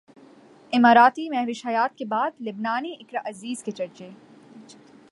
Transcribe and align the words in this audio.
اماراتی 0.73 1.27
مہوش 1.29 1.65
حیات 1.65 1.95
کے 1.97 2.05
بعد 2.05 2.41
لبنانی 2.47 2.95
اقرا 2.99 3.21
عزیز 3.25 3.63
کے 3.63 3.71
چرچے 3.71 4.09